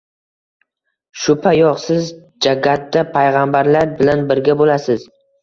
[1.23, 2.09] Shubha yo‘q, siz
[2.47, 5.07] jaggatda payg‘ambarlar bilan birga bo‘lasiz